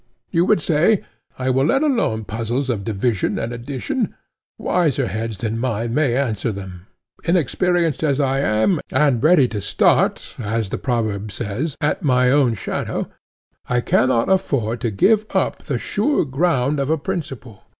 [0.31, 1.03] You would say:
[1.37, 6.87] I will let alone puzzles of division and addition—wiser heads than mine may answer them;
[7.23, 12.55] inexperienced as I am, and ready to start, as the proverb says, at my own
[12.55, 13.09] shadow,
[13.69, 17.61] I cannot afford to give up the sure ground of a principle.